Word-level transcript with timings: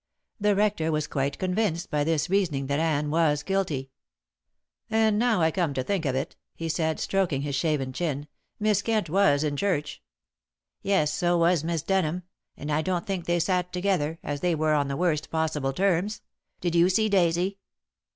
The 0.39 0.55
rector 0.55 0.91
was 0.91 1.05
quite 1.05 1.37
convinced 1.37 1.91
by 1.91 2.03
this 2.03 2.27
reasoning 2.27 2.65
that 2.65 2.79
Anne 2.79 3.11
was 3.11 3.43
guilty. 3.43 3.91
"And 4.89 5.19
now 5.19 5.41
I 5.41 5.51
come 5.51 5.75
to 5.75 5.83
think 5.83 6.07
of 6.07 6.15
it," 6.15 6.35
he 6.55 6.69
said, 6.69 6.99
stroking 6.99 7.43
his 7.43 7.53
shaven 7.53 7.93
chin, 7.93 8.27
"Miss 8.59 8.81
Kent 8.81 9.11
was 9.11 9.43
in 9.43 9.55
church." 9.55 10.01
"Yes, 10.81 11.13
so 11.13 11.37
was 11.37 11.63
Miss 11.63 11.83
Denham; 11.83 12.23
but 12.57 12.71
I 12.71 12.81
don't 12.81 13.05
think 13.05 13.25
they 13.25 13.39
sat 13.39 13.71
together, 13.71 14.17
as 14.23 14.39
they 14.39 14.55
were 14.55 14.73
on 14.73 14.87
the 14.87 14.97
worst 14.97 15.29
possible 15.29 15.71
terms. 15.71 16.23
Did 16.61 16.73
you 16.73 16.89
see 16.89 17.07
Daisy?" 17.07 17.59